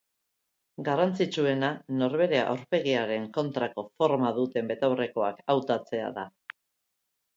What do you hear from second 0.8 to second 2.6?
Garrantzitsuena norbere